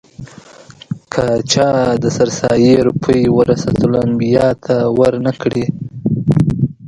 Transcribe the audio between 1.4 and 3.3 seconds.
چا د سرسایې روپۍ